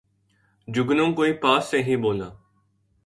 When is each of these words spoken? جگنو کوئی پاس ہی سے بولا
جگنو 0.67 1.05
کوئی 1.15 1.33
پاس 1.41 1.73
ہی 1.73 1.81
سے 1.83 1.97
بولا 2.01 2.29